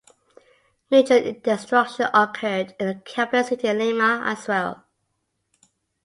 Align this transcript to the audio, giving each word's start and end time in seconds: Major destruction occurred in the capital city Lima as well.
Major 0.89 1.31
destruction 1.33 2.07
occurred 2.11 2.73
in 2.79 2.87
the 2.87 2.95
capital 3.05 3.43
city 3.43 3.71
Lima 3.71 4.23
as 4.25 4.47
well. 4.47 4.87